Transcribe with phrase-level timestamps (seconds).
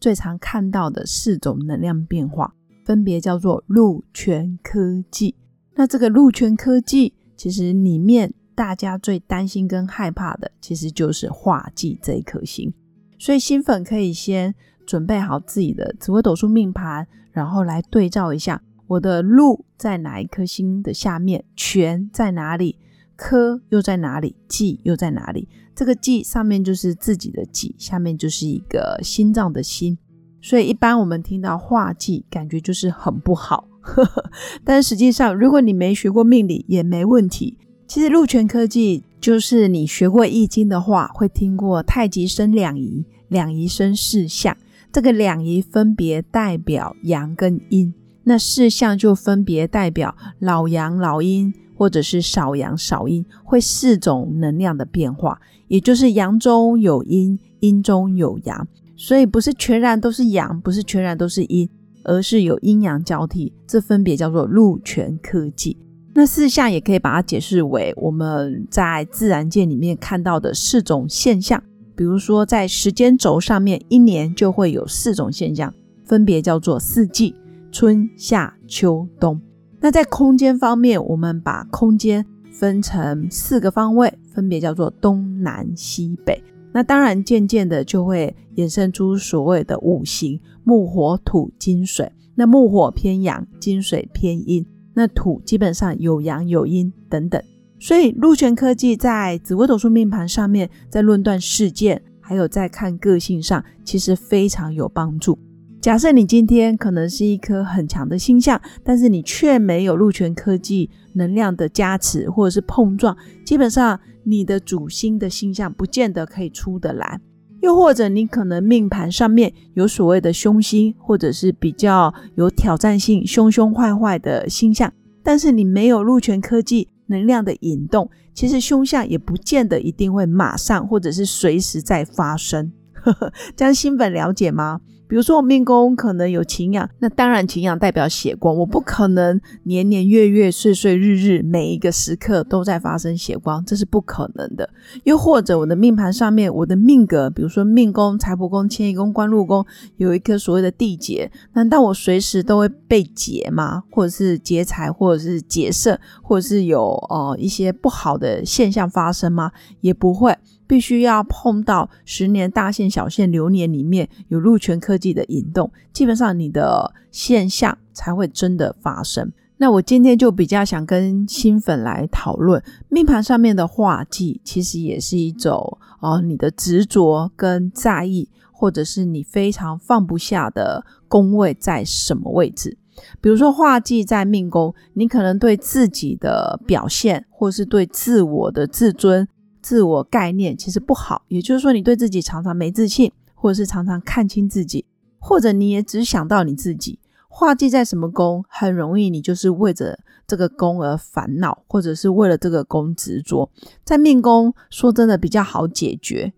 [0.00, 2.52] 最常看到的四种能量变化，
[2.84, 5.34] 分别叫做禄权科技。
[5.74, 12.72] 那这个禄权科技，其实里面大家最担心跟害怕的，其实就是化忌这一颗星。
[13.18, 14.54] 所以新粉可以先
[14.86, 18.62] 准备好自己的紫微斗数命盘，然后来对照一下。
[18.86, 21.44] 我的禄在哪一颗星的下面？
[21.56, 22.78] 权在哪里？
[23.16, 24.36] 科又在哪里？
[24.46, 25.48] 忌又在哪里？
[25.74, 29.98] 这个忌上面就是自己的忌，下面就是一个心脏的心。
[30.40, 33.68] 所以一般我们听到化忌，感觉就是很不好。
[34.64, 37.58] 但实际上，如果你没学过命理也没问题。
[37.88, 44.56] 其实禄权科技就是你学过易经的话，会听过太极生两仪，两仪生四象。
[44.90, 47.94] 这个两仪分别代表阳跟阴。
[48.24, 55.38] 那四象就分别代表老阳、老阴，或者是少阳、少阴，会四种能量的变化，
[55.68, 61.68] 也就是阳中有阴，阴中有阳，所以不是全然都是阳，不是全然都是阴，
[62.04, 65.76] 而是有阴阳交替，这分别叫做禄权科技。
[66.14, 71.62] 那四象也可以把它解释为我们在自然界里面看到的四种现象，
[71.94, 77.34] 比如说在时间轴上面，一年就会有四种现象，分别叫做四季。
[77.72, 79.38] 春夏秋冬，
[79.80, 86.42] 那在空间方面，我们把空间分成四个方位，分别叫做东南西北。
[86.72, 92.10] 那当然，渐渐的就会衍生出所谓的五行：木、火、土、金、水。
[92.34, 94.66] 那木火偏阳，金水偏阴。
[94.92, 97.42] 那土基本上有阳有阴等等。
[97.78, 105.38] 所以，禄权科技在紫微斗数命盘上面，在论断事件，还有在看个性上，其实非常有帮助。
[105.86, 117.20] 假设你今天可能是一颗很强的星象，但是你却没有禄权科技能量的加持或者是碰撞，基本上你的主星的星象不见得可以出得来。
[117.60, 124.92] 又或者你可能命盘上面有所谓的凶星，或者是比较有挑战性、凶凶坏坏的星象，
[125.22, 132.72] 但是你没有禄权科技能量的引动，其实凶相也不见得一定会马上或者是随时在发生。
[133.54, 134.80] 这样新粉了解吗？
[135.08, 144.68] 比如说我命宫可能有擎羊，那当然擎羊代表血光，我不可能年年月月岁岁日日每一个时刻都在发生血光，这是不可能的。
[145.04, 149.64] 又或者我的命盘上面，我的命格，比如说命宫、财帛宫、迁移宫、官禄宫
[149.96, 153.84] 有一颗所谓的地劫，难道我随时都会被劫吗？
[153.90, 159.52] 或者是劫财，或者是劫色，或者是有呃一些不好的现象发生吗？
[159.80, 160.36] 也不会。
[160.66, 169.32] 必须要碰到十年大限、小限流年里面有禄权科技的引动，基本上你的现象才会真的发生。
[169.58, 182.76] 那我今天就比较想跟新粉来讨论命盘上面的化忌，其实也是一种哦，你的执着跟在意，或者是你非常放不下的宫位在什么位置？
[183.20, 189.26] 比如说化忌在命宫，你可能对自己的表现，或是对自我的自尊。
[189.66, 194.84] 自我概念其实不好，也就是说，你对自己常常没自信，或者是常常看清自己，
[195.18, 197.00] 或者你也只想到你自己。
[197.26, 203.50] 画技在什么宫，很容易你就是为着这个宫而烦恼，或者是为了这个宫执着。
[203.84, 206.32] 在命宫，说真的比较好解决，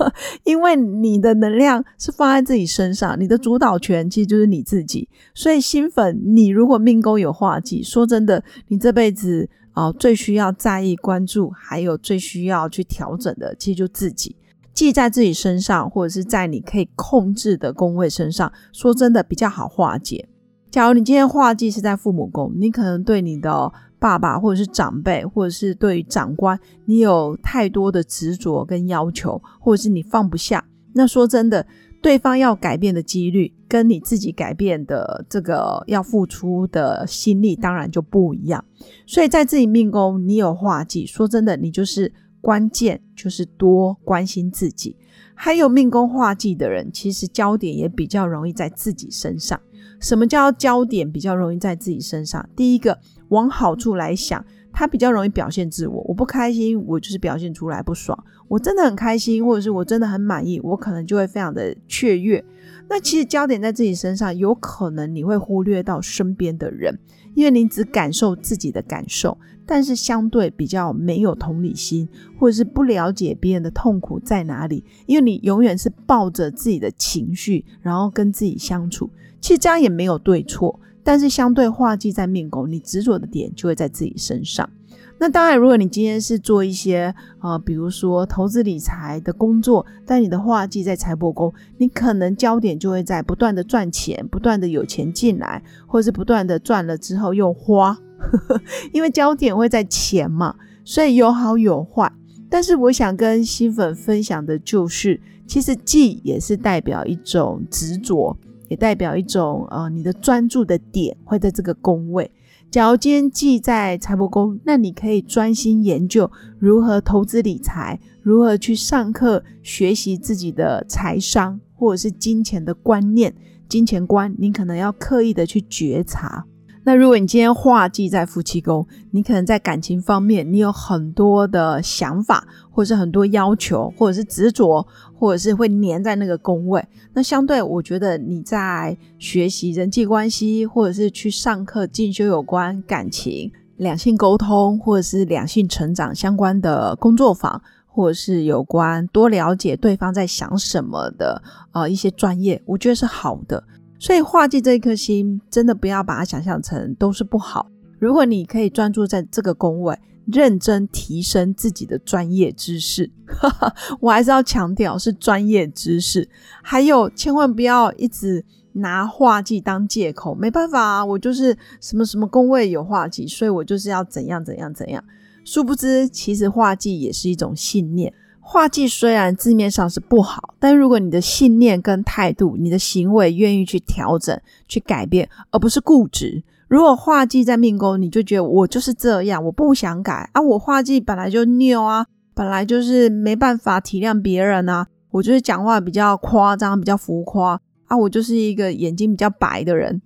[0.44, 5.08] 因为你的能量是放在自己身上，你的主导权其实就是你自己。
[5.34, 9.48] 所以新粉，你如果命宫有化忌，说真的，你这辈子。
[9.76, 14.36] 哦，最需要在意、关注，还有最需要去调整的，其实就自己，
[14.72, 18.52] 记在自己身上，或者是在你可以控制的宫位身上。
[18.72, 20.28] 说真的，比较好化解。
[20.74, 30.66] 假如你今天化忌是在父母宫，你可能对你的爸爸或者是长辈，或者是对长官，你有太多的执着跟要求，或者是你放不下。
[30.94, 31.64] 那说真的。
[32.02, 38.62] 对方要改变的几率，跟你自己改变的这个要付出的心力，当然就不一样。
[39.06, 42.12] 所以在自己命宫，你有化忌，说真的，你就是
[42.42, 44.96] 关键，就是多关心自己。
[45.34, 49.58] 还有命宫化忌的人，其实焦点也比较容易在自己身上。
[50.04, 52.46] 什么叫焦点比较容易在自己身上？
[52.54, 54.44] 第一个，往好处来想。
[54.74, 58.18] 他比较容易表现自我，我不开心，我就是表现出来不爽；
[58.48, 62.44] 我真的很开心，或者是我真的很满意，我可能就会非常的雀跃。
[62.88, 66.98] 那其实焦点在自己身上，有可能你会忽略到身边的人，
[67.34, 72.06] 因为你只感受自己的感受，但是相对比较没有同理心，
[72.38, 79.08] 或者是不了解别人的痛苦在哪里，因为你永远是抱着自己的情绪，然后跟自己相处。
[79.40, 84.68] 其实这样也没有对错，但是相对化忌在命宫，你执着的点就会在自己身上。
[85.16, 97.96] 那当然，如果你今天是做一些呃，比如说投资理财的工作，但你的化忌在财帛宫，你可能焦点就会在不断的赚钱，不断的有钱进来，或者是不断的赚了之后又花，
[98.92, 102.12] 因为焦点会在钱嘛，所以有好有坏。
[102.50, 108.36] 但是我想跟新粉分享的就是，其实忌也是代表一种执着，
[108.74, 112.28] 也代表一种呃，你的专注的点会在这个宫位。
[112.72, 116.28] 假如今天记在财帛宫，那你可以专心研究
[116.58, 123.32] 如何投资理财，如何去上课学习自己的财商或者是金钱的观念、
[123.68, 126.44] 金钱观，你可能要刻意的去觉察。
[126.86, 136.86] 那如果你今天画忌在夫妻宫，你可能在感情方面，你有很多的想法，或者是很多要求，或者是执着，或者是会黏在那个宫位。
[137.14, 151.42] 那相对，我觉得你在学习人际关系，或者是去上课进修有关感情、两性沟通，或者是两性成长相关的工作坊，或者是有关多了解对方在想什么的
[151.72, 153.64] 呃一些专业，我觉得是好的。
[154.04, 157.70] 所以画技这一颗心，真的不要把它想象成都是不好。
[157.98, 163.10] 如果你可以专注在这个工位，认真提升自己的专业知识，
[164.00, 166.28] 我还是要强调是专业知识。
[166.62, 170.34] 还有，千万不要一直拿画技当借口。
[170.34, 175.02] 没办法啊，我就是什么什么工位有画技，所以我就是要怎样怎样怎样。
[175.46, 178.12] 殊不知，其实画技也是一种信念。
[178.46, 184.38] 画技虽然字面上是不好，但如果你的信念跟态度、你的行为愿意去调整、
[184.68, 186.44] 去改变，而不是固执。
[186.68, 200.00] 如果画技在命宫，你就觉得我就是这样，我不想改啊，我画技本来就拗啊，本来就是没办法体谅别人啊，我就是讲话比较夸张、比较浮夸啊，我就是一个眼睛比较白的人，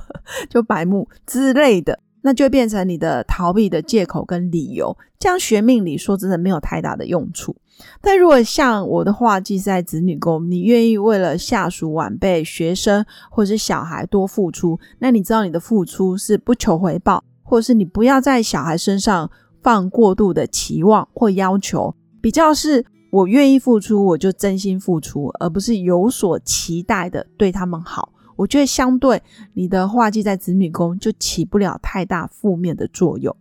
[0.48, 2.00] 就白目之类的。
[2.24, 7.56] 那就变成你的逃避的借口跟理由，这样学命理说真的没有太大的用处。
[8.00, 19.30] 但如果像我的话，即是在子女宫，你愿意为了下属、晚辈、学生或者是小孩多付出，那你知道你的付出是不求回报，或是你不要在小孩身上
[19.62, 28.12] 放过度的期望或要求，比较是我愿意付出，我就真心付出，而不是有所期待的对他们好。
[28.34, 29.22] 我觉得相对
[29.52, 33.36] 你的画技在子女宫就起不了太大负面的作用。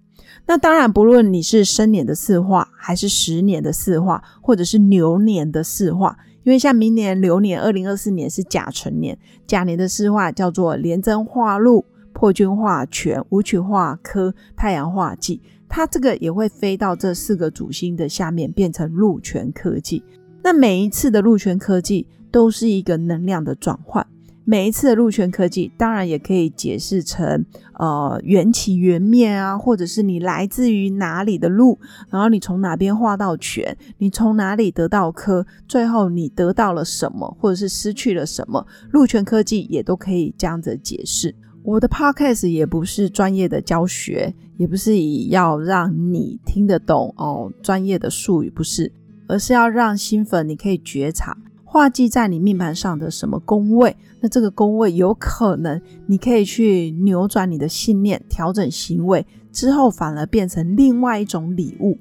[0.46, 20.04] 那当然，不论你是生年的四化，还是十年的四化，或者是牛年的四化，因为像明年流年二零二四年是甲辰年，甲年的四化叫做廉贞化禄、破军化权、武曲化科、太阳化忌，它这个也会飞到这四个主星的下面，变成禄权科技。
[20.44, 24.06] 那每一次的禄权科技都是一个能量的转换。
[24.52, 27.46] 每一次的鹿泉科技，当然也可以解释成，
[27.80, 41.34] 呃，缘起缘灭啊，或者是你来自于哪里的鹿，然后你从哪边画到泉，你从哪里得到科，最后你得到了什么，或者是失去了什么，鹿泉科技也都可以这样子解释。
[41.64, 48.92] 我的 podcast 也不是专业的教学，也不是以要让你听得懂哦专业的术语，不是，
[49.30, 51.38] 而是要让新粉你可以觉察。
[51.74, 53.96] 画记在你命盘上的什么宫位？
[54.20, 61.98] 那这个宫位有可能你可以去扭转你的信念，调整行为之后，反而变成另外一种礼物。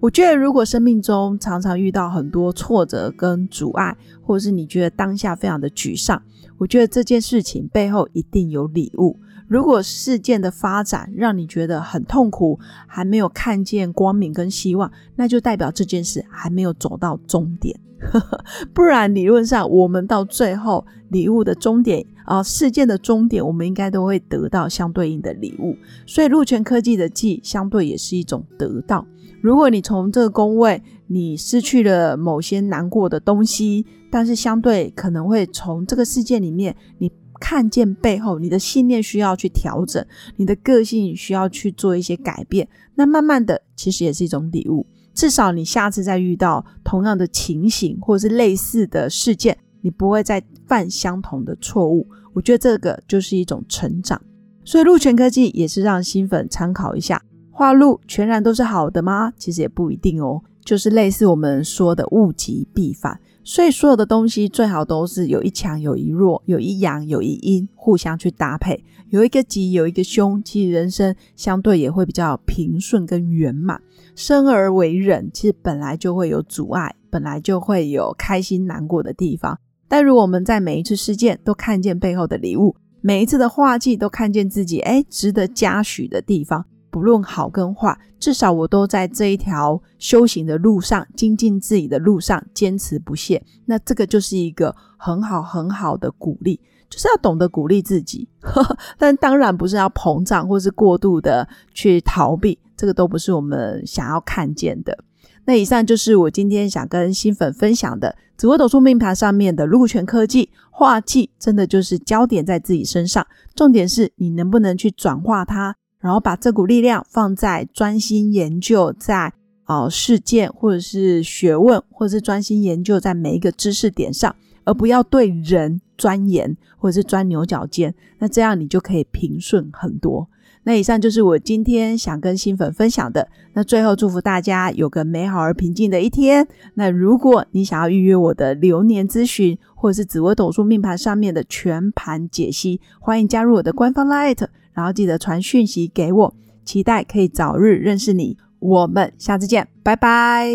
[0.00, 6.20] 我觉得，如果生命中常常遇到很多挫折跟阻碍，或者是你觉得当下非常的沮丧，
[6.58, 9.16] 我觉得这件事情背后一定有礼物。
[9.46, 17.78] 如果事件的发展让你觉得很痛苦，还没有看见光明跟希望，那就代表这件事还没有走到终点。
[18.74, 25.76] 不然，理论上我们到最后礼物的终点啊，事件的终点，我们应该都会得到相对应的礼物。
[26.06, 29.06] 所以，陆权科技的记相对也是一种得到。
[29.40, 40.04] 如果你从这个宫位，你失去了某些难过的东西，但是相对可能会从这个事件里面，你看见背后你的信念需要去调整，
[40.36, 42.68] 你的个性需要去做一些改变。
[42.94, 44.86] 那慢慢的，其实也是一种礼物。
[45.14, 52.06] 至少你下次再遇到同样的情形或者是类似的事件，你不会再犯相同的错误。
[52.32, 54.20] 我觉得这个就是一种成长。
[54.64, 59.32] 所以鹿泉科技也是让新粉参考一下，画鹿全然都是好的吗？
[59.36, 60.40] 其实也不一定哦。
[60.64, 63.20] 就是类似我们说的物极必反。
[63.44, 68.84] 所以所有的东西最好都是有一强有一弱，有一阳有一阴，互相去搭配。
[69.10, 73.80] 有一个吉有一个凶，其实人生相对也会比较平顺跟圆满。
[74.14, 79.58] 生而为人，其实本来就会有阻碍，本来就会有开心难过的地方。
[79.88, 86.64] 但如果我们在每一次事件都看见背后的礼物，每一次的画技都看见自己哎值得嘉许的地方。
[86.92, 93.42] 不论好跟坏，至少我都在这一条修行的路上、精进自己的路上坚持不懈。
[93.64, 98.28] 那这个就是一个很好很好的鼓励，就是要懂得鼓励自己。
[98.98, 104.98] 但当然不是要膨胀或是过度的去逃避，这个都不是我们想要看见的。
[105.46, 115.74] 那以上就是我今天想跟新粉分享的紫微斗数命盘上面的禄权科技化忌，真的就是焦点在自己身上，重点是你能不能去转化它。
[116.02, 119.32] 然后把这股力量放在专心研究在
[119.64, 127.94] 啊事件或者是学问，或者是专心研究在每一个知识点上，而不要对人钻研或者是钻牛角尖。
[128.18, 130.28] 那这样你就可以平顺很多。
[130.64, 133.28] 那以上就是我今天想跟新粉分享的。
[133.54, 136.46] 那最后祝福大家有个美好而平静的一天。
[136.74, 144.46] 那如果你想要预约我的流年咨询，或者是紫微斗数命盘上面的全盘解析，欢迎加入我的官方 Light。
[144.72, 148.38] 然后记得传讯息给我，期待可以早日认识你。
[148.58, 150.48] 我们下次见，拜拜。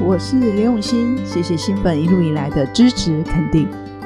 [0.00, 3.66] 我是刘永新，谢谢新粉一路以来的支持肯定。